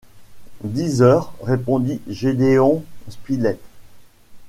Dix 0.63 1.03
heures, 1.03 1.31
répondit 1.43 2.01
Gédéon 2.09 2.83
Spilett 3.07 3.59